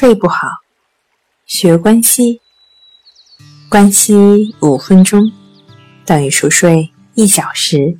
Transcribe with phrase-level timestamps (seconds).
[0.00, 0.46] 睡不好，
[1.44, 2.40] 学关西，
[3.68, 5.32] 关西五分钟
[6.06, 7.98] 等于熟睡一小时。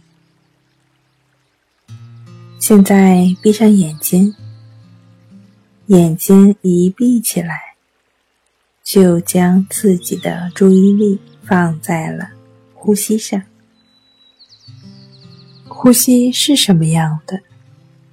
[2.60, 4.32] 现在闭上眼睛，
[5.86, 7.74] 眼睛一闭起来，
[8.84, 12.30] 就将自己的注意力放在了
[12.74, 13.42] 呼吸上。
[15.66, 17.40] 呼吸是什么样的，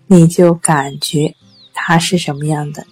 [0.07, 1.36] 你就感觉
[1.71, 2.88] 它是什么样的。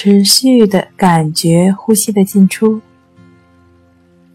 [0.00, 2.80] 持续的感觉呼吸的进出，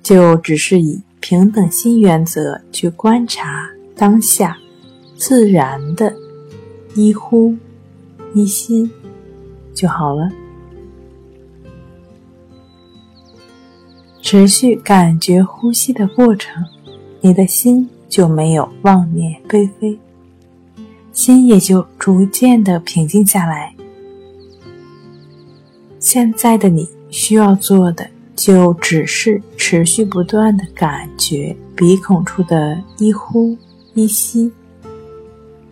[0.01, 4.57] 就只是以平等心原则去观察当下
[5.15, 6.13] 自然的
[6.95, 7.55] 一呼
[8.33, 8.91] 一吸
[9.73, 10.29] 就好了。
[14.21, 16.61] 持续感觉呼吸的过程，
[17.21, 19.97] 你的心就没有妄念纷飞，
[21.13, 23.73] 心也就逐渐的平静下来。
[26.03, 33.57] 现在的你需要做的，就只是持续不断的感觉鼻孔处的一呼
[33.93, 34.51] 一吸，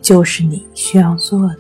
[0.02, 1.60] 就是你需要做的。